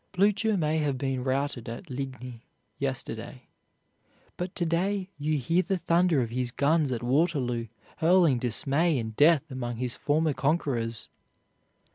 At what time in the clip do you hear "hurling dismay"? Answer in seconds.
7.97-8.97